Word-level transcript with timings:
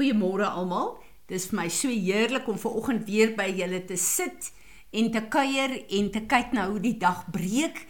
Goeiemôre 0.00 0.46
almal. 0.48 0.94
Dis 1.28 1.50
vir 1.50 1.58
my 1.58 1.66
so 1.68 1.92
heerlik 1.92 2.46
om 2.48 2.56
ver 2.56 2.72
oggend 2.78 3.02
weer 3.04 3.34
by 3.36 3.50
julle 3.52 3.82
te 3.84 3.98
sit 4.00 4.46
en 4.96 5.10
te 5.12 5.20
kuier 5.28 5.74
en 5.92 6.06
te 6.14 6.22
kyk 6.30 6.54
na 6.56 6.64
hoe 6.70 6.80
die 6.80 6.94
dag 6.96 7.26
breek 7.28 7.82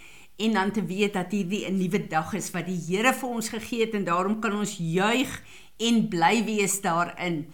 en 0.42 0.58
dan 0.58 0.72
te 0.74 0.82
weet 0.88 1.14
dat 1.14 1.30
hierdie 1.30 1.62
'n 1.68 1.78
nuwe 1.78 2.00
dag 2.10 2.34
is 2.34 2.50
wat 2.50 2.66
die 2.66 2.80
Here 2.88 3.12
vir 3.14 3.30
ons 3.30 3.48
gegee 3.54 3.86
het 3.86 3.94
en 3.94 4.04
daarom 4.04 4.40
kan 4.40 4.58
ons 4.58 4.74
juig 4.74 5.30
en 5.78 6.08
bly 6.08 6.44
wees 6.44 6.80
daarin. 6.80 7.46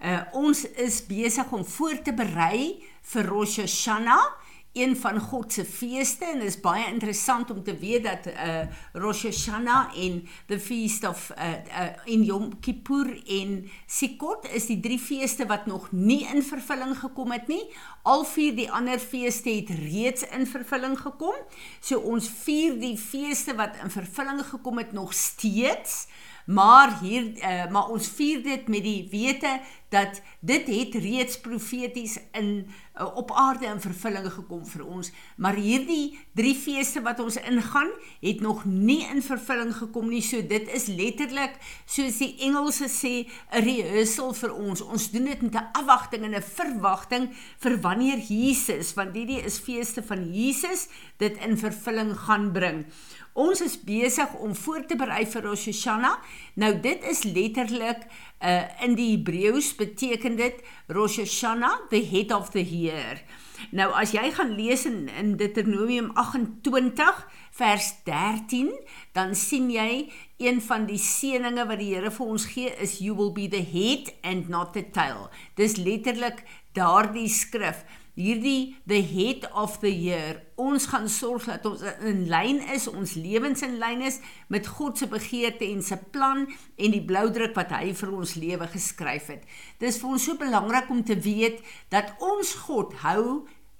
Uh 0.00 0.24
ons 0.32 0.64
is 0.64 1.04
besig 1.06 1.52
om 1.52 1.64
voor 1.64 2.02
te 2.02 2.12
berei 2.12 2.80
vir 3.02 3.28
Rosh 3.28 3.58
Hashanah 3.58 4.24
een 4.72 4.96
van 4.96 5.20
God 5.20 5.52
se 5.52 5.64
feeste 5.64 6.24
en 6.24 6.40
is 6.40 6.60
baie 6.60 6.86
interessant 6.88 7.50
om 7.50 7.62
te 7.62 7.74
weet 7.76 8.04
dat 8.04 8.26
uh 8.32 8.60
Rosh 8.92 9.22
Hashanah 9.22 9.92
en 9.96 10.22
the 10.46 10.60
feast 10.60 11.04
of 11.08 11.30
uh, 11.36 11.52
uh 11.52 11.90
in 12.04 12.24
Yom 12.24 12.60
Kippur 12.60 13.10
en 13.26 13.70
Sukkot 13.86 14.48
is 14.52 14.66
die 14.66 14.80
drie 14.80 14.98
feeste 14.98 15.46
wat 15.46 15.66
nog 15.66 15.90
nie 15.92 16.22
in 16.34 16.42
vervulling 16.42 16.96
gekom 16.98 17.32
het 17.36 17.48
nie. 17.52 17.62
Al 18.02 18.24
vier 18.24 18.56
die 18.56 18.70
ander 18.70 18.98
feeste 18.98 19.50
het 19.50 19.70
reeds 19.82 20.24
in 20.32 20.46
vervulling 20.46 20.96
gekom. 20.98 21.36
So 21.80 22.00
ons 22.00 22.30
vier 22.42 22.80
die 22.80 22.96
feeste 22.96 23.54
wat 23.60 23.76
in 23.84 23.92
vervulling 23.92 24.40
gekom 24.46 24.80
het 24.80 24.92
nog 24.92 25.12
steeds. 25.12 26.06
Maar 26.46 26.98
hier 27.00 27.28
uh, 27.36 27.68
maar 27.70 27.88
ons 27.88 28.08
vier 28.08 28.42
dit 28.42 28.68
met 28.68 28.82
die 28.82 29.08
wete 29.10 29.60
dat 29.92 30.22
dit 30.40 30.66
het 30.66 30.94
reeds 31.04 31.38
profeties 31.40 32.16
in 32.32 32.64
uh, 32.96 33.06
op 33.16 33.32
aarde 33.32 33.66
in 33.66 33.80
vervulling 33.80 34.26
gekom 34.32 34.64
vir 34.66 34.84
ons. 34.86 35.10
Maar 35.36 35.58
hierdie 35.60 36.18
drie 36.36 36.54
feeste 36.56 37.02
wat 37.04 37.20
ons 37.20 37.36
ingaan 37.40 37.90
het 38.20 38.40
nog 38.44 38.64
nie 38.64 39.02
in 39.12 39.22
vervulling 39.22 39.74
gekom 39.76 40.08
nie. 40.08 40.22
So 40.24 40.40
dit 40.46 40.68
is 40.72 40.88
letterlik 40.92 41.58
soos 41.84 42.18
die 42.22 42.32
Engelse 42.48 42.88
sê 42.88 43.14
'n 43.24 43.64
rehearsal 43.64 44.32
vir 44.34 44.52
ons. 44.54 44.80
Ons 44.80 45.10
doen 45.12 45.24
dit 45.24 45.42
met 45.42 45.54
'n 45.54 45.70
afwagting 45.72 46.24
en 46.24 46.34
'n 46.34 46.42
verwagting 46.42 47.30
vir 47.58 47.80
wanneer 47.80 48.18
Jesus 48.18 48.94
want 48.94 49.14
hierdie 49.14 49.42
is 49.44 49.58
feeste 49.58 50.02
van 50.02 50.32
Jesus 50.32 50.88
dit 51.18 51.36
in 51.36 51.58
vervulling 51.58 52.16
gaan 52.16 52.52
bring. 52.52 52.86
Ons 53.32 53.62
is 53.64 53.78
besig 53.80 54.34
om 54.44 54.52
voor 54.54 54.84
te 54.86 54.96
berei 54.96 55.24
vir 55.26 55.42
Rosh 55.42 55.64
Hashanah. 55.70 56.18
Nou 56.60 56.74
dit 56.80 57.04
is 57.08 57.22
letterlik 57.24 58.04
uh 58.42 58.84
in 58.84 58.96
die 58.98 59.12
Hebreëus 59.14 59.72
beteken 59.78 60.36
dit 60.36 60.58
Rosh 60.88 61.18
Hashanah, 61.22 61.88
the 61.90 62.02
head 62.02 62.32
of 62.34 62.50
the 62.50 62.62
year. 62.62 63.22
Nou 63.70 63.92
as 63.94 64.10
jy 64.16 64.24
gaan 64.34 64.56
lees 64.58 64.82
in, 64.88 65.06
in 65.18 65.36
Deuteronomium 65.38 66.10
28 66.18 67.22
vers 67.54 67.88
13, 68.08 68.72
dan 69.14 69.36
sien 69.38 69.70
jy 69.70 70.10
een 70.42 70.58
van 70.64 70.88
die 70.88 70.98
seëninge 70.98 71.66
wat 71.68 71.78
die 71.78 71.92
Here 71.92 72.10
vir 72.10 72.32
ons 72.34 72.48
gee 72.50 72.72
is 72.82 72.98
you 73.04 73.14
will 73.14 73.30
be 73.32 73.46
the 73.46 73.62
head 73.62 74.10
and 74.26 74.50
not 74.50 74.74
the 74.74 74.82
tail. 74.82 75.28
Dis 75.54 75.78
letterlik 75.78 76.42
daardie 76.74 77.28
skrif 77.30 77.84
hierdie 78.18 78.76
the 78.86 79.00
head 79.00 79.46
of 79.52 79.78
the 79.80 79.90
year. 79.90 80.42
Ons 80.60 80.86
gaan 80.92 81.08
sorg 81.08 81.46
dat 81.48 81.64
ons 81.68 81.82
in 82.04 82.26
lyn 82.30 82.60
is 82.74 82.88
ons 82.90 83.14
lewens 83.16 83.64
in 83.64 83.78
lyn 83.80 84.04
is 84.04 84.20
met 84.52 84.68
God 84.68 85.00
se 85.00 85.08
begeerte 85.08 85.64
en 85.68 85.82
se 85.82 85.96
plan 86.12 86.44
en 86.76 86.94
die 86.94 87.04
bloudruk 87.04 87.56
wat 87.56 87.72
hy 87.72 87.94
vir 87.96 88.12
ons 88.12 88.36
lewe 88.40 88.68
geskryf 88.74 89.32
het. 89.32 89.48
Dis 89.80 90.00
vir 90.02 90.12
ons 90.12 90.28
so 90.28 90.36
belangrik 90.40 90.92
om 90.92 91.02
te 91.04 91.16
weet 91.16 91.62
dat 91.94 92.12
ons 92.20 92.54
God 92.66 92.94
hou 93.06 93.24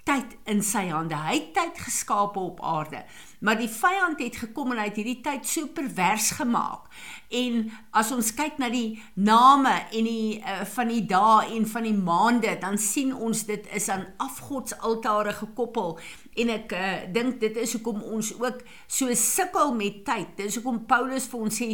tyd 0.06 0.34
in 0.50 0.62
sy 0.66 0.88
hande. 0.90 1.14
Hy 1.14 1.36
het 1.36 1.52
tyd 1.54 1.78
geskape 1.84 2.40
op 2.40 2.62
aarde. 2.66 3.04
Maar 3.42 3.58
die 3.60 3.70
vyand 3.70 4.20
het 4.22 4.38
gekom 4.40 4.72
en 4.72 4.80
hy 4.82 4.88
het 4.88 4.98
hierdie 4.98 5.20
tyd 5.22 5.46
so 5.46 5.70
pervers 5.74 6.32
gemaak. 6.38 6.88
En 7.30 7.64
as 7.98 8.10
ons 8.14 8.32
kyk 8.36 8.58
na 8.62 8.68
die 8.72 8.98
name 9.14 9.72
en 9.94 10.08
die 10.10 10.40
uh, 10.40 10.62
van 10.74 10.90
die 10.90 11.04
dae 11.06 11.54
en 11.56 11.66
van 11.70 11.86
die 11.86 11.96
maande, 11.96 12.56
dan 12.62 12.78
sien 12.82 13.14
ons 13.14 13.44
dit 13.48 13.70
is 13.74 13.88
aan 13.94 14.08
afgodsaltare 14.22 15.36
gekoppel. 15.38 15.96
En 16.34 16.52
ek 16.58 16.74
uh, 16.76 16.92
dink 17.14 17.38
dit 17.42 17.62
is 17.62 17.78
hoekom 17.78 18.02
ons 18.02 18.34
ook 18.42 18.62
so 18.86 19.14
sukkel 19.18 19.74
met 19.78 20.02
tyd. 20.06 20.34
Dis 20.38 20.58
hoekom 20.58 20.84
Paulus 20.90 21.30
vir 21.30 21.46
ons 21.46 21.62
sê 21.62 21.72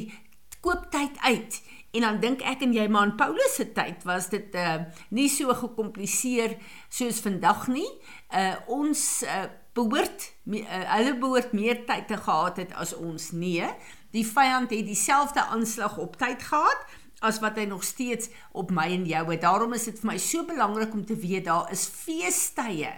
koop 0.61 0.89
tyd 0.93 1.17
uit. 1.25 1.61
En 1.91 2.05
dan 2.05 2.19
dink 2.21 2.43
ek 2.45 2.61
en 2.67 2.75
jy 2.77 2.85
maar 2.93 3.09
in 3.09 3.15
Paulus 3.17 3.55
se 3.57 3.65
tyd 3.73 4.05
was 4.09 4.29
dit 4.29 4.55
uh 4.55 4.83
nie 5.15 5.29
so 5.33 5.55
gekompliseer 5.57 6.59
soos 6.93 7.23
vandag 7.25 7.67
nie. 7.73 7.89
Uh 8.29 8.57
ons 8.81 9.05
uh 9.25 9.47
behoort 9.79 10.27
uh, 10.51 10.65
hulle 10.97 11.15
behoort 11.21 11.53
meer 11.57 11.85
tyd 11.87 12.09
te 12.11 12.19
gehad 12.21 12.61
het 12.61 12.75
as 12.77 12.93
ons 12.97 13.31
nie. 13.33 13.65
Die 14.13 14.27
vyand 14.27 14.73
het 14.75 14.89
dieselfde 14.89 15.45
aanslag 15.49 15.97
op 15.99 16.19
tyd 16.21 16.43
gehad 16.43 16.97
as 17.25 17.41
wat 17.43 17.57
hy 17.59 17.65
nog 17.67 17.83
steeds 17.83 18.29
op 18.53 18.71
my 18.71 18.87
en 18.95 19.07
jou 19.09 19.25
het. 19.31 19.41
Daarom 19.43 19.73
is 19.75 19.89
dit 19.89 19.99
vir 19.99 20.13
my 20.13 20.19
so 20.23 20.45
belangrik 20.47 20.93
om 20.95 21.05
te 21.07 21.17
weet 21.19 21.49
daar 21.49 21.73
is 21.73 21.89
feestydde 21.89 22.93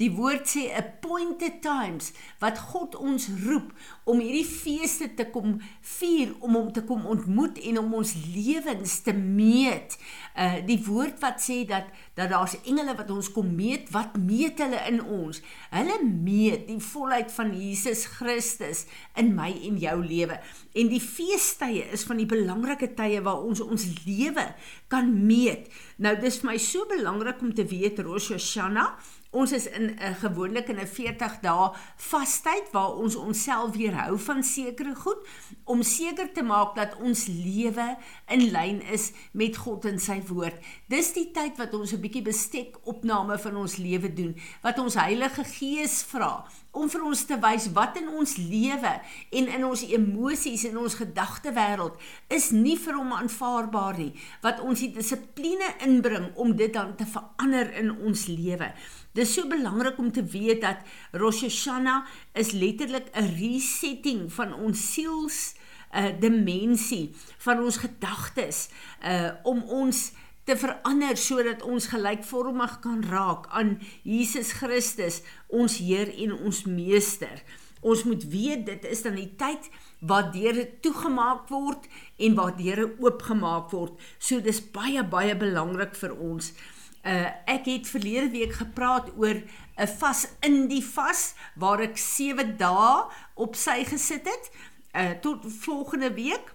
Die 0.00 0.08
woord 0.16 0.48
sê 0.48 0.70
appointed 0.76 1.60
times 1.64 2.14
wat 2.40 2.58
God 2.70 2.96
ons 2.96 3.26
roep 3.44 3.74
om 4.08 4.22
hierdie 4.22 4.46
feeste 4.48 5.10
te 5.16 5.26
kom 5.28 5.58
vier, 5.84 6.32
om 6.40 6.56
hom 6.56 6.70
te 6.72 6.82
kom 6.88 7.04
ontmoet 7.10 7.60
en 7.68 7.82
om 7.82 7.98
ons 8.00 8.14
lewens 8.32 8.96
te 9.04 9.12
meet. 9.16 9.98
Uh 10.34 10.62
die 10.64 10.78
woord 10.86 11.20
wat 11.20 11.42
sê 11.44 11.62
dat 11.68 11.90
dat 12.16 12.32
daar's 12.32 12.56
engele 12.62 12.94
wat 12.96 13.12
ons 13.12 13.30
kom 13.32 13.52
meet, 13.56 13.90
wat 13.92 14.16
meet 14.20 14.60
hulle 14.62 14.80
in 14.88 15.00
ons? 15.04 15.42
Hulle 15.72 15.98
meet 16.04 16.66
die 16.68 16.80
volheid 16.90 17.32
van 17.32 17.52
Jesus 17.56 18.06
Christus 18.16 18.86
in 19.20 19.34
my 19.36 19.50
en 19.68 19.78
jou 19.80 19.96
lewe. 20.04 20.40
En 20.72 20.90
die 20.90 21.02
feestydde 21.02 21.90
is 21.96 22.06
van 22.08 22.20
die 22.20 22.28
belangrike 22.28 22.92
tye 22.96 23.20
waar 23.24 23.44
ons 23.44 23.60
ons 23.60 23.84
lewe 24.06 24.46
kan 24.92 25.12
meet. 25.26 25.68
Nou 26.00 26.16
dis 26.20 26.40
vir 26.40 26.52
my 26.52 26.58
so 26.60 26.88
belangrik 26.88 27.42
om 27.44 27.52
te 27.54 27.66
weet 27.68 28.00
Rosh 28.04 28.30
Hashanah 28.32 28.96
Ons 29.30 29.52
is 29.52 29.68
in 29.68 29.84
'n 29.94 29.98
uh, 30.02 30.14
gewoonlik 30.18 30.68
in 30.68 30.80
'n 30.80 30.86
40 30.86 31.38
dae 31.40 31.70
vastyd 31.96 32.66
waar 32.72 32.96
ons 32.98 33.14
onsself 33.14 33.76
weerhou 33.76 34.18
van 34.18 34.42
sekere 34.42 34.94
goed 34.94 35.22
om 35.64 35.82
seker 35.82 36.32
te 36.32 36.42
maak 36.42 36.74
dat 36.74 36.96
ons 36.98 37.26
lewe 37.26 37.96
in 38.26 38.50
lyn 38.50 38.82
is 38.82 39.12
met 39.32 39.56
God 39.56 39.84
en 39.84 39.98
sy 39.98 40.18
woord. 40.26 40.58
Dis 40.88 41.12
die 41.12 41.30
tyd 41.30 41.56
wat 41.56 41.74
ons 41.74 41.92
'n 41.92 42.00
bietjie 42.00 42.22
bestek 42.22 42.76
opname 42.82 43.38
van 43.38 43.56
ons 43.56 43.76
lewe 43.76 44.12
doen, 44.12 44.34
wat 44.62 44.78
ons 44.78 44.94
Heilige 44.94 45.44
Gees 45.44 46.02
vra 46.02 46.44
om 46.70 46.90
vir 46.90 47.02
ons 47.06 47.22
te 47.26 47.36
wys 47.42 47.66
wat 47.74 47.96
in 47.98 48.08
ons 48.20 48.36
lewe 48.38 48.92
en 49.38 49.48
in 49.56 49.64
ons 49.66 49.82
emosies 49.86 50.64
en 50.68 50.78
ons 50.82 50.98
gedagte 51.00 51.52
wêreld 51.56 51.98
is 52.30 52.50
nie 52.54 52.76
vir 52.78 52.98
hom 52.98 53.14
aanvaarbaar 53.16 53.98
nie 53.98 54.12
wat 54.44 54.62
ons 54.62 54.82
die 54.84 54.92
dissipline 54.94 55.72
inbring 55.86 56.30
om 56.40 56.54
dit 56.56 56.72
dan 56.74 56.94
te 56.96 57.08
verander 57.08 57.72
in 57.80 57.90
ons 57.90 58.26
lewe. 58.30 58.70
Dis 59.16 59.34
so 59.34 59.50
belangrik 59.50 59.98
om 59.98 60.12
te 60.14 60.22
weet 60.22 60.62
dat 60.62 60.86
Rosh 61.18 61.42
Hashanah 61.42 62.06
is 62.38 62.52
letterlik 62.52 63.10
'n 63.14 63.34
resetting 63.34 64.30
van 64.32 64.54
ons 64.54 64.92
siels 64.92 65.54
uh, 65.94 66.10
dimensie 66.20 67.10
van 67.38 67.62
ons 67.62 67.76
gedagtes 67.76 68.68
uh 69.02 69.30
om 69.42 69.62
ons 69.62 70.10
te 70.44 70.56
verander 70.56 71.16
sodat 71.16 71.62
ons 71.62 71.90
gelykvormig 71.92 72.78
kan 72.84 73.02
raak 73.08 73.46
aan 73.54 73.78
Jesus 74.02 74.52
Christus, 74.58 75.20
ons 75.48 75.78
Heer 75.78 76.10
en 76.24 76.36
ons 76.38 76.64
Meester. 76.64 77.42
Ons 77.80 78.04
moet 78.04 78.24
weet 78.28 78.66
dit 78.66 78.84
is 78.84 79.02
dan 79.02 79.16
die 79.16 79.30
tyd 79.40 79.70
waar 80.04 80.28
deure 80.32 80.66
toegemaak 80.84 81.48
word 81.48 81.86
en 82.20 82.36
waar 82.36 82.52
deure 82.56 82.90
oopgemaak 83.00 83.70
word. 83.72 83.96
So 84.18 84.40
dis 84.44 84.60
baie 84.72 85.04
baie 85.04 85.36
belangrik 85.36 85.96
vir 85.96 86.12
ons. 86.16 86.52
Uh 87.00 87.32
ek 87.48 87.70
het 87.72 87.88
verlede 87.88 88.28
week 88.34 88.52
gepraat 88.58 89.08
oor 89.16 89.40
'n 89.80 89.88
vas 90.00 90.26
in 90.44 90.68
die 90.68 90.84
vas 90.84 91.34
waar 91.56 91.80
ek 91.80 91.96
7 91.96 92.56
dae 92.56 93.08
op 93.34 93.56
sy 93.56 93.84
gesit 93.84 94.28
het. 94.28 94.50
Uh 94.92 95.12
tot 95.20 95.46
volgende 95.64 96.12
week 96.12 96.52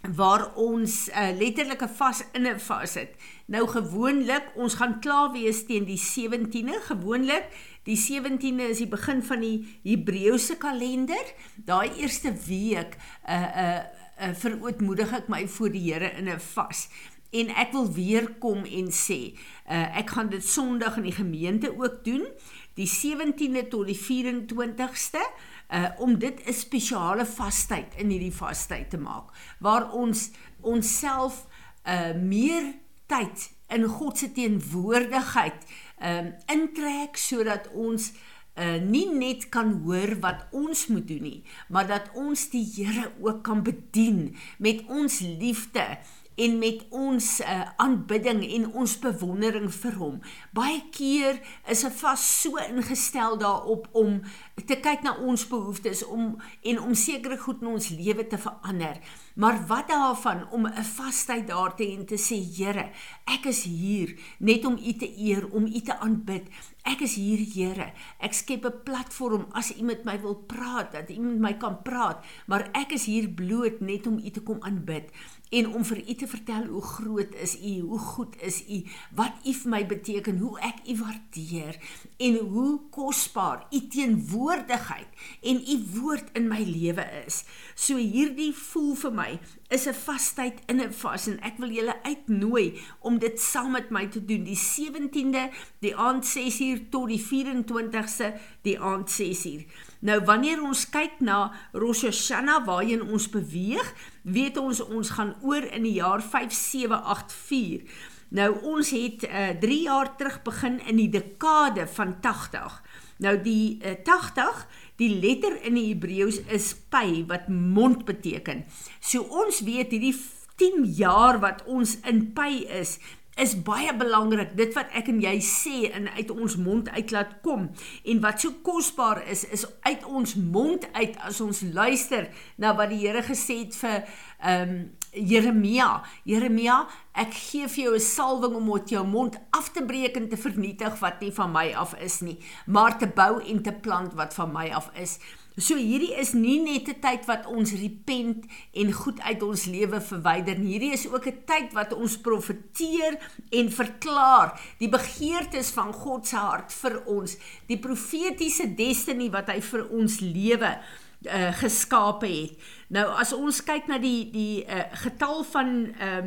waar 0.00 0.54
ons 0.54 1.08
uh, 1.08 1.28
letterlik 1.38 1.82
'n 1.82 1.88
vas 1.88 2.22
in 2.32 2.46
'n 2.46 2.60
vas 2.60 2.94
het. 2.94 3.14
Nou 3.46 3.68
gewoonlik, 3.68 4.52
ons 4.54 4.74
gaan 4.74 5.00
klaar 5.00 5.32
wees 5.32 5.66
teen 5.66 5.84
die 5.84 5.98
17de. 5.98 6.80
Gewoonlik, 6.80 7.44
die 7.82 7.96
17de 7.96 8.68
is 8.68 8.78
die 8.78 8.88
begin 8.88 9.22
van 9.22 9.40
die 9.40 9.78
Hebreëse 9.82 10.56
kalender. 10.56 11.34
Daai 11.56 11.90
eerste 11.96 12.32
week 12.46 12.96
uh 13.28 13.34
uh, 13.34 13.76
uh 14.20 14.34
verootmoedig 14.34 15.12
ek 15.12 15.28
my 15.28 15.48
voor 15.48 15.70
die 15.70 15.92
Here 15.92 16.10
in 16.10 16.28
'n 16.28 16.40
vas. 16.40 16.88
En 17.30 17.48
ek 17.48 17.72
wil 17.72 17.92
weer 17.92 18.28
kom 18.38 18.64
en 18.64 18.88
sê, 18.92 19.34
uh 19.68 19.96
ek 19.98 20.10
gaan 20.10 20.28
dit 20.28 20.44
Sondag 20.44 20.96
in 20.96 21.02
die 21.02 21.12
gemeente 21.12 21.78
ook 21.78 22.04
doen, 22.04 22.26
die 22.74 22.88
17de 22.88 23.68
tot 23.68 23.86
die 23.86 23.98
24ste 23.98 25.20
uh 25.68 25.90
om 25.98 26.18
dit 26.18 26.40
'n 26.46 26.52
spesiale 26.52 27.26
vastyd 27.26 27.94
in 27.96 28.10
hierdie 28.10 28.34
vastyd 28.34 28.90
te 28.90 28.98
maak 28.98 29.32
waar 29.58 29.92
ons 29.92 30.30
onsself 30.60 31.46
uh 31.84 32.14
meer 32.14 32.74
tyd 33.06 33.50
in 33.68 33.84
God 33.84 34.18
se 34.18 34.32
teenwoordigheid 34.32 35.66
um 36.00 36.32
intrek 36.46 37.16
sodat 37.16 37.68
ons 37.72 38.12
uh 38.56 38.80
nie 38.82 39.06
net 39.12 39.48
kan 39.48 39.72
hoor 39.84 40.16
wat 40.20 40.46
ons 40.50 40.86
moet 40.86 41.08
doen 41.08 41.22
nie 41.22 41.42
maar 41.68 41.86
dat 41.86 42.10
ons 42.14 42.48
die 42.50 42.64
Here 42.64 43.12
ook 43.20 43.42
kan 43.42 43.62
bedien 43.62 44.36
met 44.58 44.82
ons 44.88 45.20
liefde 45.20 45.98
en 46.38 46.58
met 46.58 46.84
ons 46.94 47.28
uh, 47.40 47.62
aanbidding 47.82 48.44
en 48.46 48.66
ons 48.78 48.94
bewondering 49.02 49.66
vir 49.74 49.96
hom. 49.98 50.18
Baie 50.54 50.80
keer 50.94 51.40
is 51.66 51.84
'n 51.84 51.90
vas 51.90 52.22
so 52.42 52.56
ingestel 52.56 53.38
daarop 53.38 53.88
om 53.92 54.22
te 54.66 54.76
kyk 54.76 55.02
na 55.02 55.16
ons 55.18 55.46
behoeftes 55.48 56.04
om 56.06 56.38
en 56.62 56.80
om 56.80 56.94
sekere 56.94 57.38
goed 57.38 57.60
in 57.62 57.74
ons 57.74 57.88
lewe 57.88 58.26
te 58.26 58.38
verander. 58.38 59.00
Maar 59.34 59.66
wat 59.66 59.88
daarvan 59.88 60.50
om 60.50 60.66
'n 60.66 60.84
vastheid 60.84 61.46
daar 61.46 61.74
te 61.76 61.84
hê 61.84 61.98
en 61.98 62.06
te 62.06 62.18
sê 62.18 62.38
Here, 62.58 62.90
ek 63.24 63.46
is 63.46 63.62
hier 63.64 64.14
net 64.38 64.64
om 64.64 64.78
U 64.78 64.92
te 64.92 65.10
eer, 65.18 65.50
om 65.52 65.66
U 65.66 65.80
te 65.80 65.98
aanbid. 65.98 66.46
Ek 66.82 67.00
is 67.00 67.14
hier, 67.14 67.38
Here. 67.38 67.92
Ek 68.18 68.32
skep 68.32 68.64
'n 68.64 68.82
platform 68.84 69.46
as 69.52 69.76
U 69.76 69.82
met 69.82 70.04
my 70.04 70.20
wil 70.20 70.34
praat, 70.34 70.92
dat 70.92 71.10
U 71.10 71.20
met 71.20 71.38
my 71.38 71.54
kan 71.54 71.82
praat, 71.82 72.24
maar 72.46 72.68
ek 72.72 72.92
is 72.92 73.04
hier 73.04 73.28
bloot 73.28 73.80
net 73.80 74.06
om 74.06 74.18
U 74.18 74.30
te 74.30 74.40
kom 74.40 74.58
aanbid 74.60 75.10
en 75.50 75.68
om 75.74 75.84
vir 75.84 76.02
u 76.08 76.14
te 76.14 76.28
vertel 76.28 76.66
hoe 76.72 76.82
groot 76.82 77.34
is 77.42 77.56
u, 77.60 77.80
hoe 77.80 77.98
goed 77.98 78.36
is 78.42 78.60
u, 78.68 78.82
wat 79.16 79.44
u 79.44 79.52
vir 79.52 79.70
my 79.70 79.82
beteken, 79.86 80.38
hoe 80.38 80.58
ek 80.60 80.82
u 80.88 80.96
waardeer 81.00 81.78
en 82.16 82.38
hoe 82.52 82.80
kosbaar 82.94 83.66
u 83.70 83.80
teenwoordigheid 83.88 85.08
en 85.42 85.62
u 85.62 85.78
woord 85.98 86.32
in 86.38 86.48
my 86.48 86.62
lewe 86.64 87.06
is. 87.26 87.44
So 87.74 87.96
hierdie 87.96 88.52
voel 88.52 88.94
vir 88.98 89.14
my 89.14 89.30
is 89.68 89.86
'n 89.86 89.94
vastyd 89.94 90.60
in 90.66 90.80
'n 90.80 90.92
vas 90.92 91.26
en 91.26 91.40
ek 91.40 91.58
wil 91.58 91.70
julle 91.70 92.02
uitnooi 92.02 92.80
om 93.00 93.18
dit 93.18 93.40
saam 93.40 93.70
met 93.70 93.90
my 93.90 94.06
te 94.06 94.24
doen. 94.24 94.44
Die 94.44 94.56
17de, 94.56 95.50
die 95.78 95.96
aand 95.96 96.24
6uur 96.24 96.88
tot 96.90 97.08
die 97.08 97.20
24ste, 97.20 98.34
die 98.62 98.80
aand 98.80 99.10
6uur. 99.10 99.66
Nou 99.98 100.24
wanneer 100.24 100.62
ons 100.62 100.88
kyk 100.90 101.20
na 101.20 101.52
Rosh 101.72 102.02
Hashanah 102.02 102.66
waarheen 102.66 103.02
ons 103.02 103.28
beweeg, 103.28 103.94
weet 104.22 104.56
ons 104.56 104.80
ons 104.80 105.10
gaan 105.10 105.36
oor 105.42 105.62
in 105.62 105.82
die 105.82 105.98
jaar 105.98 106.22
5784. 106.22 107.82
Nou 108.28 108.50
ons 108.62 108.90
het 108.90 109.24
uh, 109.24 109.48
eh, 109.48 109.56
3 109.60 109.82
jaar 109.82 110.16
terug 110.16 110.42
begin 110.42 110.80
in 110.86 110.96
die 110.96 111.08
dekade 111.08 111.86
van 111.86 112.20
80. 112.20 112.82
Nou 113.18 113.40
die 113.42 113.80
uh, 113.82 113.96
80, 114.04 114.66
die 114.98 115.10
letter 115.22 115.54
in 115.66 115.78
die 115.78 115.88
Hebreëus 115.92 116.42
is 116.54 116.72
pi 116.90 117.22
wat 117.30 117.48
mond 117.48 118.04
beteken. 118.08 118.64
So 119.00 119.22
ons 119.22 119.62
weet 119.66 119.94
hierdie 119.94 120.16
10 120.58 120.84
jaar 120.98 121.38
wat 121.42 121.62
ons 121.70 122.00
in 122.08 122.32
pi 122.34 122.64
is, 122.80 122.96
is 123.38 123.54
baie 123.62 123.92
belangrik. 123.94 124.56
Dit 124.58 124.74
wat 124.74 124.90
ek 124.98 125.10
en 125.12 125.20
jy 125.22 125.36
sê 125.44 125.88
en 125.94 126.08
uit 126.16 126.30
ons 126.34 126.56
mond 126.58 126.88
uit 126.90 127.14
laat 127.14 127.36
kom 127.46 127.68
en 128.02 128.22
wat 128.24 128.42
so 128.42 128.58
kosbaar 128.66 129.22
is, 129.30 129.44
is 129.54 129.66
uit 129.86 130.06
ons 130.06 130.34
mond 130.38 130.88
uit 130.98 131.18
as 131.26 131.38
ons 131.44 131.62
luister 131.74 132.32
na 132.58 132.74
wat 132.78 132.90
die 132.90 133.04
Here 133.04 133.22
gesê 133.22 133.62
het 133.64 133.78
vir 133.78 134.00
ehm 134.02 134.74
um, 134.74 134.80
Jeremia. 135.26 136.02
Jeremia, 136.24 136.86
ek 137.14 137.34
gee 137.34 137.68
vir 137.68 137.84
jou 137.84 137.94
'n 137.94 138.00
salwing 138.00 138.54
om 138.54 138.70
met 138.72 138.88
jou 138.88 139.04
mond 139.06 139.38
af 139.50 139.72
te 139.72 139.82
breek 139.82 140.16
en 140.16 140.28
te 140.28 140.36
vernietig 140.36 140.98
wat 141.00 141.20
nie 141.20 141.32
van 141.32 141.52
my 141.52 141.72
af 141.74 141.94
is 142.00 142.20
nie, 142.20 142.38
maar 142.66 142.98
te 142.98 143.06
bou 143.06 143.42
en 143.42 143.62
te 143.62 143.72
plant 143.72 144.14
wat 144.14 144.34
van 144.34 144.52
my 144.52 144.70
af 144.70 144.90
is. 144.94 145.18
So 145.58 145.74
hierdie 145.74 146.14
is 146.14 146.34
nie 146.38 146.60
net 146.62 146.88
'n 146.88 147.00
tyd 147.02 147.26
wat 147.26 147.46
ons 147.46 147.72
repent 147.72 148.44
en 148.72 148.92
goed 148.92 149.20
uit 149.20 149.42
ons 149.42 149.64
lewe 149.64 150.00
verwyder 150.00 150.58
nie. 150.58 150.78
Hierdie 150.78 150.92
is 150.92 151.08
ook 151.08 151.26
'n 151.26 151.42
tyd 151.46 151.72
wat 151.72 151.92
ons 151.92 152.16
profeteer 152.16 153.18
en 153.50 153.70
verklaar 153.70 154.60
die 154.78 154.88
begeertes 154.88 155.70
van 155.70 155.92
God 155.92 156.26
se 156.26 156.36
hart 156.36 156.72
vir 156.72 157.02
ons, 157.06 157.36
die 157.66 157.78
profetiese 157.78 158.74
destiny 158.74 159.30
wat 159.30 159.48
hy 159.48 159.60
vir 159.60 159.88
ons 159.90 160.20
lewe 160.20 160.78
uh, 161.26 161.52
geskape 161.58 162.26
het. 162.26 162.68
Nou 162.88 163.06
as 163.20 163.32
ons 163.32 163.62
kyk 163.64 163.88
na 163.90 163.98
die 163.98 164.30
die 164.30 164.64
uh, 164.66 164.84
getal 165.04 165.44
van 165.44 165.74
uh 166.00 166.24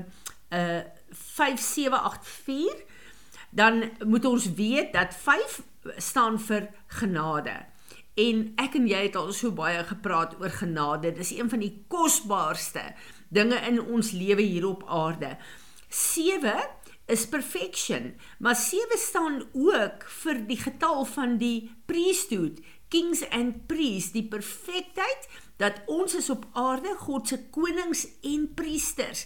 uh 0.51 0.81
5784 1.11 2.87
dan 3.51 3.83
moet 4.07 4.25
ons 4.25 4.53
weet 4.55 4.93
dat 4.93 5.15
5 5.15 5.61
staan 5.97 6.39
vir 6.39 6.69
genade. 6.87 7.55
En 8.13 8.43
ek 8.55 8.75
en 8.79 8.87
jy 8.87 9.01
het 9.07 9.15
al 9.19 9.31
so 9.35 9.51
baie 9.55 9.83
gepraat 9.87 10.37
oor 10.39 10.53
genade. 10.55 11.11
Dis 11.15 11.33
een 11.35 11.49
van 11.49 11.59
die 11.59 11.73
kosbaarste 11.91 12.83
dinge 13.27 13.59
in 13.67 13.81
ons 13.81 14.11
lewe 14.11 14.41
hier 14.41 14.67
op 14.67 14.83
aarde. 14.87 15.37
7 15.89 16.55
is 17.11 17.27
perfection, 17.27 18.13
maar 18.39 18.55
7 18.55 18.97
staan 18.97 19.43
ook 19.53 20.05
vir 20.23 20.45
die 20.47 20.59
getal 20.59 21.05
van 21.05 21.37
die 21.41 21.71
priesthood, 21.85 22.61
kings 22.91 23.23
and 23.29 23.65
priests, 23.67 24.13
die 24.15 24.27
perfektheid 24.27 25.27
dat 25.61 25.81
ons 25.91 26.15
is 26.15 26.29
op 26.33 26.47
aarde 26.57 26.95
God 27.03 27.27
se 27.27 27.39
konings 27.53 28.05
en 28.23 28.47
priesters. 28.55 29.25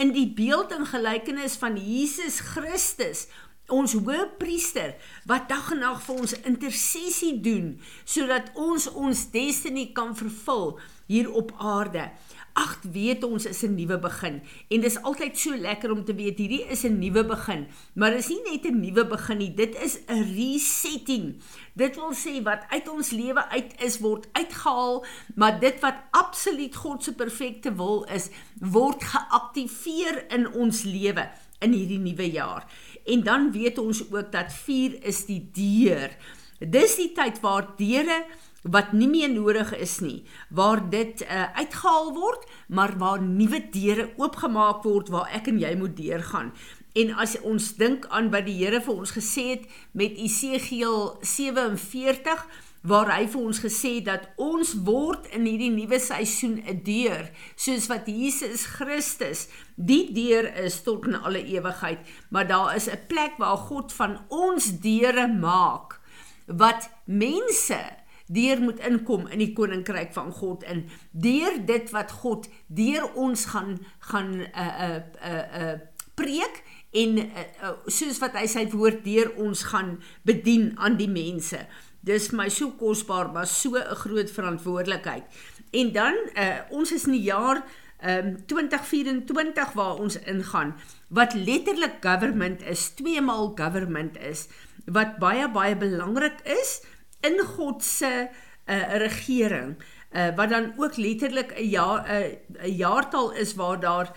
In 0.00 0.12
die 0.14 0.28
beeld 0.32 0.72
en 0.72 0.86
gelykenis 0.88 1.56
van 1.60 1.76
Jesus 1.76 2.40
Christus 2.52 3.26
ons 3.68 3.94
hoëpriester 3.94 4.94
wat 5.30 5.48
dag 5.48 5.70
en 5.74 5.82
nag 5.84 6.02
vir 6.02 6.22
ons 6.24 6.34
intersessie 6.42 7.36
doen 7.44 7.74
sodat 8.04 8.50
ons 8.58 8.88
ons 8.90 9.24
destiny 9.32 9.92
kan 9.94 10.16
vervul 10.18 10.78
hier 11.12 11.28
op 11.32 11.52
aarde. 11.60 12.10
Ag, 12.52 12.78
weet 12.84 13.24
ons 13.24 13.46
is 13.48 13.62
'n 13.64 13.74
nuwe 13.74 13.98
begin 13.98 14.42
en 14.68 14.80
dis 14.80 15.02
altyd 15.02 15.38
so 15.38 15.56
lekker 15.56 15.90
om 15.90 16.04
te 16.04 16.14
weet 16.14 16.38
hierdie 16.38 16.66
is 16.68 16.84
'n 16.84 16.98
nuwe 16.98 17.24
begin, 17.24 17.66
maar 17.94 18.10
dis 18.10 18.28
nie 18.28 18.42
net 18.50 18.66
'n 18.66 18.80
nuwe 18.80 19.06
begin 19.06 19.38
nie, 19.38 19.54
dit 19.54 19.74
is 19.74 19.98
'n 20.08 20.22
resetting. 20.36 21.40
Dit 21.74 21.96
wil 21.96 22.12
sê 22.12 22.42
wat 22.42 22.64
uit 22.68 22.88
ons 22.88 23.10
lewe 23.10 23.48
uit 23.48 23.80
is 23.80 23.98
word 23.98 24.28
uitgehaal, 24.32 25.04
maar 25.34 25.60
dit 25.60 25.80
wat 25.80 25.96
absoluut 26.10 26.74
God 26.74 27.02
se 27.04 27.14
perfekte 27.14 27.74
wil 27.74 28.04
is, 28.04 28.28
word 28.60 29.02
geaktiveer 29.02 30.24
in 30.30 30.52
ons 30.52 30.82
lewe 30.82 31.30
in 31.62 31.72
hierdie 31.72 31.98
nuwe 31.98 32.30
jaar. 32.30 32.66
En 33.04 33.22
dan 33.22 33.50
weet 33.52 33.78
ons 33.78 34.04
ook 34.10 34.32
dat 34.32 34.52
4 34.52 35.04
is 35.04 35.24
die 35.26 35.42
deur. 35.52 36.10
Dis 36.58 36.96
die 36.96 37.12
tyd 37.12 37.40
waar 37.40 37.72
deure 37.76 38.22
wat 38.62 38.92
nie 38.92 39.08
meer 39.10 39.30
nodig 39.30 39.72
is 39.74 39.98
nie, 40.00 40.22
waar 40.48 40.84
dit 40.90 41.24
uh, 41.26 41.48
uitgehaal 41.58 42.12
word, 42.14 42.44
maar 42.68 42.94
waar 42.98 43.22
nuwe 43.22 43.58
deure 43.74 44.12
oopgemaak 44.16 44.84
word 44.86 45.10
waar 45.10 45.30
ek 45.34 45.50
en 45.50 45.58
jy 45.58 45.74
moet 45.78 45.96
deurgaan. 45.98 46.52
En 46.94 47.14
as 47.24 47.34
ons 47.40 47.72
dink 47.80 48.06
aan 48.12 48.30
wat 48.30 48.46
die 48.46 48.58
Here 48.60 48.82
vir 48.84 48.94
ons 48.94 49.14
gesê 49.16 49.46
het 49.54 49.64
met 49.96 50.18
Esegiel 50.20 51.16
47 51.24 52.46
waar 52.82 53.10
hy 53.14 53.26
vir 53.30 53.42
ons 53.46 53.60
gesê 53.62 53.92
dat 54.04 54.26
ons 54.42 54.74
word 54.86 55.28
in 55.36 55.46
hierdie 55.46 55.70
nuwe 55.70 55.98
seisoen 56.02 56.58
'n 56.66 56.82
deur 56.82 57.30
soos 57.54 57.86
wat 57.86 58.06
Jesus 58.06 58.66
Christus 58.66 59.48
die 59.76 60.12
deur 60.12 60.50
is 60.64 60.82
tot 60.82 61.06
in 61.06 61.14
alle 61.14 61.44
ewigheid. 61.44 62.00
Maar 62.30 62.46
daar 62.46 62.76
is 62.76 62.88
'n 62.88 63.06
plek 63.06 63.38
waar 63.38 63.56
God 63.56 63.92
van 63.92 64.18
ons 64.28 64.80
deure 64.80 65.28
maak 65.28 66.00
wat 66.46 66.90
mense 67.06 67.80
deur 68.26 68.60
moet 68.60 68.78
inkom 68.78 69.26
in 69.26 69.38
die 69.38 69.52
koninkryk 69.52 70.12
van 70.12 70.32
God 70.32 70.62
in. 70.62 70.88
Deur 71.12 71.66
dit 71.66 71.90
wat 71.90 72.10
God 72.10 72.48
deur 72.66 73.14
ons 73.14 73.44
gaan 73.44 73.78
gaan 73.98 74.30
'n 74.30 74.46
uh, 74.54 74.86
'n 74.86 75.04
uh, 75.22 75.28
'n 75.28 75.60
uh, 75.60 75.72
uh, 75.72 75.78
preek 76.14 76.62
en 76.90 77.18
uh, 77.18 77.70
soos 77.86 78.18
wat 78.18 78.36
hy 78.36 78.46
sy 78.46 78.66
woord 78.68 79.04
deur 79.04 79.32
ons 79.40 79.62
gaan 79.62 80.02
bedien 80.22 80.72
aan 80.76 80.96
die 80.96 81.08
mense 81.08 81.66
dis 82.02 82.30
my 82.30 82.48
so 82.50 82.70
kosbaar 82.78 83.30
maar 83.32 83.46
so 83.46 83.76
'n 83.76 83.94
groot 84.04 84.30
verantwoordelikheid. 84.30 85.24
En 85.70 85.92
dan 85.92 86.14
uh, 86.34 86.58
ons 86.70 86.92
is 86.92 87.04
in 87.04 87.12
die 87.12 87.28
jaar 87.30 87.62
um, 88.04 88.36
2024 88.46 89.72
waar 89.72 89.94
ons 89.94 90.18
ingaan 90.18 90.74
wat 91.08 91.34
letterlik 91.34 92.00
government 92.00 92.62
is, 92.62 92.88
twee 92.88 93.20
maal 93.20 93.52
government 93.54 94.18
is 94.18 94.48
wat 94.86 95.18
baie 95.18 95.48
baie 95.48 95.76
belangrik 95.76 96.40
is 96.44 96.80
in 97.20 97.38
God 97.38 97.84
se 97.84 98.28
uh, 98.66 98.96
regering. 98.98 99.76
Uh, 100.12 100.34
wat 100.36 100.50
dan 100.50 100.72
ook 100.76 100.96
letterlik 100.96 101.52
'n 101.56 101.68
jaar 101.68 102.04
'n 102.08 102.76
jaartal 102.76 103.32
is 103.32 103.54
waar 103.54 103.80
daar 103.80 104.12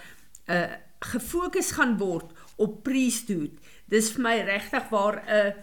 uh, 0.45 0.71
gefokus 0.99 1.71
gaan 1.71 1.97
word 1.97 2.31
op 2.55 2.83
priesthood. 2.83 3.51
Dis 3.85 4.11
vir 4.11 4.21
my 4.21 4.37
regtig 4.39 4.89
waar 4.89 5.23
'n 5.23 5.47
uh, 5.47 5.53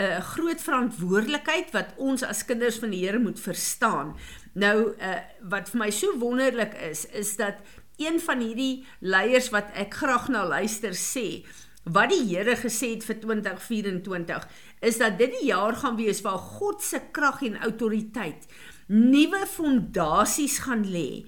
'n 0.00 0.22
groot 0.22 0.60
verantwoordelikheid 0.60 1.70
wat 1.76 1.94
ons 1.96 2.22
as 2.22 2.44
kinders 2.44 2.78
van 2.78 2.90
die 2.90 3.04
Here 3.04 3.18
moet 3.18 3.40
verstaan. 3.40 4.16
Nou 4.52 4.94
uh, 4.96 5.16
wat 5.52 5.70
vir 5.70 5.78
my 5.78 5.90
so 5.90 6.18
wonderlik 6.18 6.74
is, 6.74 7.06
is 7.06 7.36
dat 7.36 7.60
een 8.00 8.20
van 8.20 8.40
hierdie 8.40 8.84
leiers 9.00 9.50
wat 9.52 9.68
ek 9.74 9.94
graag 9.94 10.28
na 10.28 10.46
luister 10.46 10.96
sê, 10.96 11.44
wat 11.84 12.10
die 12.10 12.24
Here 12.32 12.56
gesê 12.56 12.94
het 12.94 13.04
vir 13.04 13.20
2024, 13.20 14.48
is 14.80 14.98
dat 14.98 15.18
dit 15.18 15.32
die 15.40 15.46
jaar 15.52 15.76
gaan 15.76 15.96
wees 15.96 16.20
waar 16.24 16.38
God 16.38 16.82
se 16.82 17.00
krag 17.12 17.42
en 17.42 17.60
autoriteit 17.60 18.48
nuwe 18.90 19.46
fondasies 19.46 20.58
gaan 20.66 20.82
lê. 20.84 21.24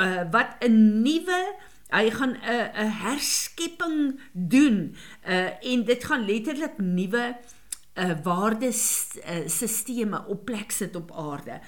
Uh 0.00 0.24
wat 0.32 0.56
'n 0.64 1.02
nuwe 1.02 1.40
hy 1.92 2.10
gaan 2.10 2.36
'n 2.40 2.70
'n 2.72 2.92
herskepping 3.04 4.20
doen 4.32 4.96
uh 5.28 5.50
en 5.60 5.84
dit 5.84 6.04
gaan 6.04 6.24
letterlik 6.24 6.78
nuwe 6.78 7.36
uh, 7.94 8.12
waardestelsels 8.22 9.88
uh, 9.88 10.28
op 10.28 10.44
plek 10.44 10.70
sit 10.70 10.96
op 10.96 11.12
aarde. 11.12 11.60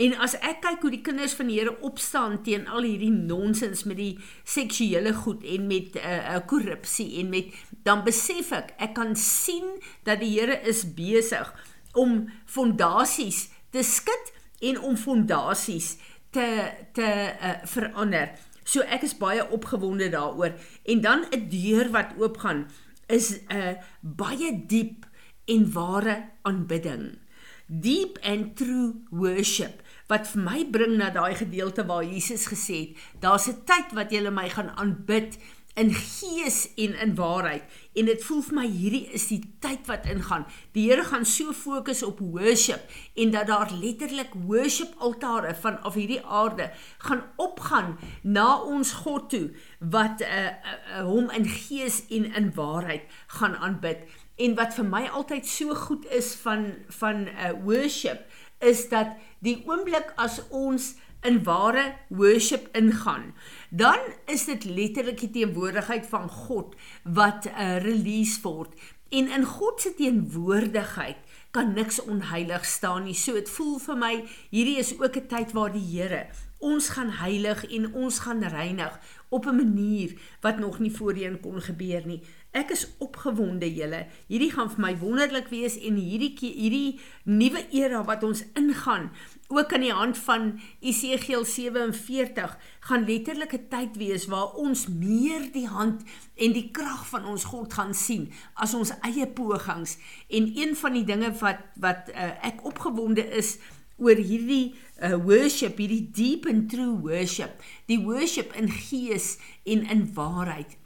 En 0.00 0.14
as 0.24 0.34
ek 0.40 0.62
kyk 0.64 0.84
hoe 0.86 0.90
die 0.94 1.02
kinders 1.04 1.34
van 1.36 1.50
die 1.50 1.58
Here 1.60 1.74
opstaan 1.84 2.38
teen 2.46 2.64
al 2.64 2.86
hierdie 2.86 3.12
nonsens 3.12 3.84
met 3.84 3.98
die 4.00 4.14
seksuele 4.48 5.12
goed 5.20 5.44
en 5.44 5.66
met 5.68 5.98
uh, 6.00 6.14
uh, 6.32 6.38
korrupsie 6.48 7.18
en 7.20 7.28
met 7.32 7.52
dan 7.84 8.00
besef 8.06 8.54
ek 8.56 8.72
ek 8.80 8.94
kan 8.96 9.12
sien 9.18 9.68
dat 10.08 10.22
die 10.24 10.32
Here 10.38 10.56
is 10.68 10.86
besig 10.96 11.52
om 11.92 12.24
fondasies 12.48 13.50
te 13.72 13.84
skud 13.84 14.32
en 14.64 14.80
om 14.80 14.96
fondasies 14.96 15.98
te 16.32 16.48
te 16.96 17.08
uh, 17.36 17.60
verander. 17.68 18.32
So 18.64 18.80
ek 18.88 19.04
is 19.04 19.16
baie 19.18 19.44
opgewonde 19.52 20.08
daaroor 20.08 20.56
en 20.88 21.04
dan 21.04 21.28
'n 21.28 21.48
deur 21.52 21.92
wat 21.92 22.16
oopgaan 22.16 22.66
is 23.12 23.44
'n 23.44 23.52
uh, 23.52 23.76
baie 24.00 24.64
diep 24.66 25.04
en 25.52 25.68
ware 25.72 26.16
aanbidding. 26.48 27.18
Deep 27.66 28.18
and 28.24 28.56
true 28.56 29.04
worship 29.10 29.80
wat 30.10 30.28
vir 30.28 30.42
my 30.44 30.60
bring 30.68 30.98
na 31.00 31.08
daai 31.14 31.34
gedeelte 31.38 31.86
waar 31.88 32.04
Jesus 32.04 32.44
gesê 32.50 32.78
het, 32.80 32.96
daar's 33.20 33.48
'n 33.48 33.64
tyd 33.64 33.94
wat 33.96 34.12
jy 34.12 34.20
my 34.28 34.48
gaan 34.48 34.70
aanbid 34.76 35.38
in 35.74 35.92
gees 35.94 36.74
en 36.76 36.94
in 37.00 37.14
waarheid 37.16 37.62
en 37.96 38.08
dit 38.08 38.24
voel 38.24 38.42
vir 38.44 38.56
my 38.56 38.64
hierdie 38.68 39.04
is 39.16 39.24
die 39.30 39.40
tyd 39.64 39.86
wat 39.88 40.04
ingaan. 40.08 40.44
Die 40.76 40.84
Here 40.90 41.04
gaan 41.04 41.24
so 41.28 41.52
fokus 41.56 42.02
op 42.04 42.20
worship 42.20 42.92
en 43.16 43.32
dat 43.32 43.48
daar 43.48 43.72
letterlik 43.72 44.34
worship 44.48 44.92
altare 44.98 45.54
van 45.64 45.80
af 45.82 45.96
hierdie 45.96 46.20
aarde 46.24 46.70
gaan 47.06 47.22
opgaan 47.36 47.96
na 48.22 48.60
ons 48.60 48.92
God 49.04 49.30
toe 49.32 49.46
wat 49.80 50.20
uh, 50.20 50.28
uh, 50.28 50.76
uh, 50.98 51.04
hom 51.08 51.30
in 51.32 51.48
gees 51.48 52.02
en 52.10 52.28
in 52.34 52.52
waarheid 52.54 53.08
gaan 53.38 53.56
aanbid. 53.56 54.04
En 54.36 54.56
wat 54.56 54.76
vir 54.76 54.88
my 54.88 55.06
altyd 55.08 55.48
so 55.48 55.76
goed 55.88 56.08
is 56.12 56.34
van 56.44 56.72
van 57.00 57.28
uh, 57.28 57.52
worship 57.64 58.28
is 58.60 58.88
dat 58.88 59.16
die 59.40 59.62
oomblik 59.66 60.12
as 60.16 60.40
ons 60.48 60.94
in 61.22 61.42
ware 61.44 61.94
worship 62.08 62.68
ingaan, 62.76 63.34
dan 63.70 63.98
is 64.26 64.44
dit 64.44 64.64
letterlik 64.64 65.20
die 65.20 65.30
teenwoordigheid 65.30 66.06
van 66.06 66.28
God 66.28 66.74
wat 67.04 67.46
'n 67.46 67.54
uh, 67.58 67.78
release 67.82 68.40
word. 68.42 68.74
En 69.10 69.28
in 69.28 69.44
God 69.44 69.80
se 69.80 69.94
teenwoordigheid 69.94 71.16
kan 71.50 71.72
niks 71.72 72.00
onheilig 72.02 72.64
staan 72.64 73.04
nie. 73.04 73.14
So 73.14 73.32
dit 73.32 73.50
voel 73.50 73.78
vir 73.78 73.96
my 73.96 74.24
hierdie 74.50 74.78
is 74.78 74.98
ook 74.98 75.16
'n 75.16 75.26
tyd 75.28 75.52
waar 75.52 75.72
die 75.72 75.88
Here 75.92 76.26
ons 76.62 76.88
gaan 76.94 77.10
heilig 77.18 77.64
en 77.66 77.90
ons 77.94 78.18
gaan 78.22 78.42
reinig 78.46 78.98
op 79.32 79.46
'n 79.46 79.56
manier 79.56 80.12
wat 80.40 80.58
nog 80.58 80.78
nie 80.78 80.92
voorheen 80.92 81.40
kon 81.40 81.60
gebeur 81.60 82.06
nie. 82.06 82.20
Ek 82.52 82.70
is 82.70 82.88
opgewonde 82.98 83.74
julle. 83.74 84.06
Hierdie 84.28 84.50
gaan 84.52 84.68
vir 84.70 84.80
my 84.80 84.92
wonderlik 85.00 85.48
wees 85.48 85.78
en 85.80 85.96
hierdie 85.96 86.34
hierdie 86.36 87.00
nuwe 87.24 87.62
era 87.72 88.02
wat 88.04 88.22
ons 88.22 88.44
ingaan, 88.52 89.10
ook 89.48 89.72
aan 89.72 89.80
die 89.80 89.92
hand 89.92 90.18
van 90.18 90.60
Esegiel 90.80 91.44
47 91.44 92.58
gaan 92.80 93.06
letterlik 93.08 93.52
'n 93.52 93.68
tyd 93.68 93.96
wees 93.96 94.26
waar 94.26 94.52
ons 94.52 94.86
meer 94.88 95.52
die 95.52 95.66
hand 95.66 96.02
en 96.36 96.52
die 96.52 96.70
krag 96.70 97.08
van 97.08 97.24
ons 97.24 97.44
God 97.44 97.72
gaan 97.72 97.94
sien 97.94 98.32
as 98.54 98.74
ons 98.74 98.92
eie 99.00 99.26
pogings. 99.26 99.96
En 100.28 100.52
een 100.56 100.76
van 100.76 100.92
die 100.92 101.04
dinge 101.04 101.32
wat 101.32 101.60
wat 101.74 102.08
uh, 102.08 102.44
ek 102.44 102.64
opgewonde 102.64 103.24
is 103.30 103.58
oor 103.96 104.16
hierdie 104.16 104.74
uh, 105.02 105.16
worship, 105.18 105.78
hierdie 105.78 106.10
deep 106.10 106.46
and 106.46 106.70
true 106.70 106.94
worship, 106.94 107.62
die 107.86 108.00
worship 108.00 108.54
in 108.54 108.70
gees 108.70 109.36
en 109.64 109.84
in 109.90 110.06
waarheid 110.14 110.78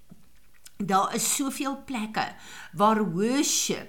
daar 0.76 1.14
is 1.14 1.34
soveel 1.34 1.84
plekke 1.84 2.34
waar 2.72 3.12
worship 3.12 3.88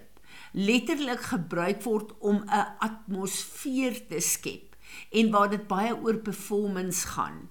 letterlik 0.52 1.22
gebruik 1.22 1.84
word 1.84 2.14
om 2.20 2.44
'n 2.48 2.68
atmosfeer 2.80 4.08
te 4.08 4.20
skep 4.20 4.76
en 5.12 5.32
waar 5.32 5.50
dit 5.50 5.68
baie 5.68 5.96
oor 5.96 6.18
performance 6.18 7.08
gaan. 7.08 7.50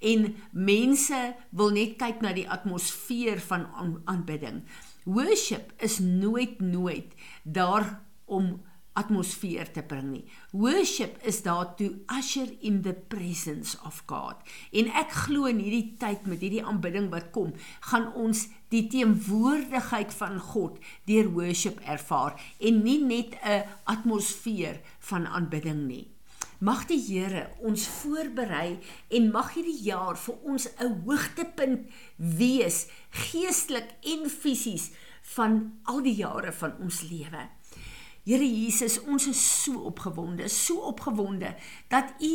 En 0.00 0.36
mense 0.52 1.36
wil 1.50 1.70
net 1.70 1.96
kyk 1.96 2.20
na 2.20 2.32
die 2.32 2.48
atmosfeer 2.50 3.40
van 3.40 3.68
aanbidding. 4.04 4.64
Worship 5.04 5.72
is 5.76 5.98
nooit 5.98 6.60
nooit 6.60 7.14
daar 7.42 8.00
om 8.24 8.62
atmosfeer 8.98 9.70
te 9.72 9.82
bring 9.86 10.10
nie. 10.10 10.24
Worship 10.50 11.18
is 11.28 11.40
daar 11.46 11.74
to 11.78 11.92
usher 12.18 12.50
in 12.60 12.82
the 12.82 12.92
presence 12.92 13.78
of 13.86 14.02
God. 14.10 14.42
En 14.72 14.90
ek 14.98 15.14
glo 15.24 15.48
in 15.50 15.62
hierdie 15.62 15.94
tyd 16.00 16.26
met 16.26 16.42
hierdie 16.42 16.64
aanbidding 16.64 17.08
wat 17.14 17.30
kom, 17.34 17.54
gaan 17.90 18.10
ons 18.18 18.48
die 18.74 18.84
teenwoordigheid 18.90 20.12
van 20.18 20.38
God 20.50 20.78
deur 21.08 21.30
worship 21.32 21.80
ervaar 21.86 22.36
en 22.58 22.82
nie 22.84 23.00
net 23.00 23.38
'n 23.42 23.64
atmosfeer 23.84 24.80
van 25.10 25.26
aanbidding 25.26 25.86
nie. 25.88 26.06
Mag 26.58 26.88
die 26.90 26.98
Here 26.98 27.50
ons 27.62 27.86
voorberei 27.86 28.80
en 29.14 29.30
mag 29.30 29.52
hierdie 29.54 29.82
jaar 29.84 30.16
vir 30.16 30.34
ons 30.42 30.66
'n 30.66 31.02
hoogtepunt 31.06 31.86
wees 32.16 32.88
geestelik 33.10 33.94
en 34.02 34.28
fisies 34.30 34.90
van 35.36 35.78
al 35.84 36.02
die 36.02 36.16
jare 36.16 36.52
van 36.52 36.74
ons 36.80 37.02
lewe. 37.02 37.48
Here 38.28 38.44
Jesus, 38.44 38.98
ons 39.08 39.24
is 39.30 39.40
so 39.40 39.86
opgewonde, 39.88 40.50
so 40.52 40.82
opgewonde 40.90 41.54
dat 41.88 42.10
U 42.20 42.32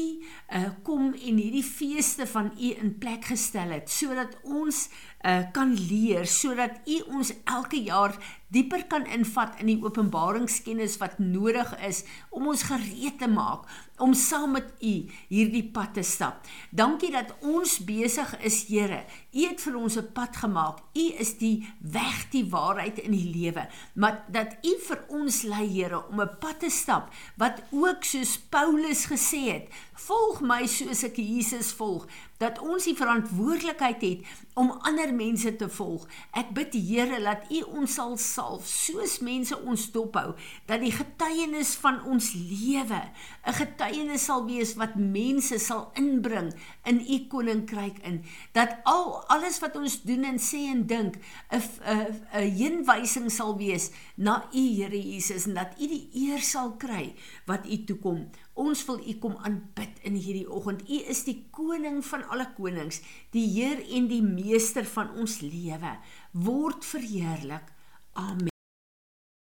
uh, 0.50 0.71
kom 0.81 1.12
en 1.13 1.38
hierdie 1.38 1.62
feeste 1.62 2.25
van 2.25 2.50
U 2.57 2.71
in 2.81 2.95
plek 2.97 3.27
gestel 3.29 3.75
het 3.75 3.93
sodat 3.93 4.33
ons 4.41 4.88
uh, 5.24 5.42
kan 5.51 5.74
leer, 5.74 6.27
sodat 6.27 6.84
U 6.86 7.00
ons 7.15 7.34
elke 7.44 7.80
jaar 7.84 8.18
dieper 8.53 8.84
kan 8.88 9.08
invat 9.10 9.58
in 9.63 9.72
die 9.72 9.80
openbaringskennis 9.82 11.00
wat 11.01 11.18
nodig 11.18 11.72
is 11.88 12.03
om 12.30 12.51
ons 12.51 12.68
gereed 12.70 13.18
te 13.22 13.30
maak 13.32 13.65
om 14.03 14.13
saam 14.18 14.56
met 14.58 14.72
U 14.82 14.94
hierdie 15.30 15.63
pad 15.74 15.94
te 15.98 16.03
stap. 16.06 16.48
Dankie 16.74 17.12
dat 17.13 17.32
ons 17.46 17.77
besig 17.86 18.34
is, 18.44 18.63
Here. 18.68 19.03
U 19.34 19.46
het 19.46 19.62
vir 19.62 19.75
ons 19.77 19.98
'n 19.98 20.12
pad 20.13 20.36
gemaak. 20.36 20.77
U 20.94 21.06
is 21.20 21.38
die 21.38 21.68
weg, 21.80 22.30
die 22.32 22.46
waarheid 22.50 23.00
in 23.00 23.12
die 23.12 23.30
lewe. 23.30 23.68
Maar 23.94 24.25
dat 24.27 24.58
U 24.63 24.74
vir 24.88 25.00
ons 25.10 25.42
lei, 25.44 25.68
Here, 25.68 26.08
om 26.10 26.22
'n 26.22 26.38
pad 26.39 26.60
te 26.60 26.70
stap 26.70 27.13
wat 27.38 27.63
ook 27.72 28.03
soos 28.03 28.38
Paulus 28.38 29.06
gesê 29.06 29.51
het, 29.51 29.68
volg 29.94 30.42
my 30.42 30.65
soos 30.68 31.03
ek 31.03 31.15
Jesus 31.18 31.72
volg 31.72 32.08
dat 32.43 32.59
ons 32.59 32.88
die 32.89 32.95
verantwoordelikheid 32.97 34.01
het 34.03 34.31
om 34.59 34.73
ander 34.85 35.13
mense 35.15 35.55
te 35.57 35.69
volg. 35.71 36.05
Ek 36.38 36.51
bid 36.55 36.73
die 36.75 36.83
Here 36.83 37.19
dat 37.23 37.47
U 37.53 37.62
ons 37.79 37.95
sal 37.97 38.17
salf 38.21 38.67
soos 38.69 39.19
mense 39.25 39.55
ons 39.63 39.88
dophou 39.95 40.33
dat 40.69 40.83
die 40.83 40.91
getuienis 40.93 41.73
van 41.81 42.01
ons 42.09 42.33
lewe 42.35 43.01
'n 43.43 43.55
getuienis 43.59 44.25
sal 44.29 44.45
wees 44.45 44.75
wat 44.79 44.95
mense 44.95 45.57
sal 45.59 45.91
inbring 46.00 46.53
in 46.85 47.00
U 47.00 47.17
koninkryk 47.27 47.97
in. 48.03 48.23
Dat 48.51 48.77
al 48.83 49.23
alles 49.27 49.59
wat 49.59 49.75
ons 49.75 50.01
doen 50.03 50.23
en 50.23 50.39
sê 50.39 50.69
en 50.71 50.85
dink 50.88 51.15
'n 51.51 51.59
'n 51.59 52.23
'n 52.33 52.51
heenwysing 52.59 53.31
sal 53.31 53.57
wees 53.57 53.91
na 54.15 54.47
U 54.53 54.63
Here 54.77 55.01
Jesus 55.01 55.45
en 55.45 55.53
dat 55.53 55.75
U 55.79 55.88
die 55.88 56.09
eer 56.13 56.39
sal 56.39 56.71
kry 56.77 57.15
wat 57.45 57.65
U 57.65 57.83
toekom. 57.83 58.29
Ons 58.53 58.86
wil 58.86 59.01
U 59.01 59.13
kom 59.17 59.36
aanbid 59.41 60.03
in 60.05 60.13
hierdie 60.13 60.45
oggend. 60.45 60.86
U 60.86 61.01
is 61.10 61.24
die 61.25 61.39
koning 61.51 62.03
van 62.05 62.27
alle 62.29 62.51
konings, 62.57 63.01
die 63.33 63.48
Heer 63.55 63.81
en 63.98 64.07
die 64.12 64.22
meester 64.22 64.86
van 64.93 65.13
ons 65.17 65.41
lewe. 65.41 65.98
Word 66.31 66.86
verheerlik. 66.86 67.74
Amen. 68.13 68.52